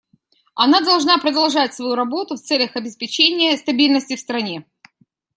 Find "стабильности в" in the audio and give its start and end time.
3.55-4.19